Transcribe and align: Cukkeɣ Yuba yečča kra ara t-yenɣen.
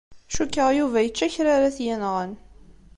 Cukkeɣ 0.35 0.69
Yuba 0.77 0.99
yečča 1.01 1.27
kra 1.33 1.51
ara 1.55 1.75
t-yenɣen. 1.77 2.31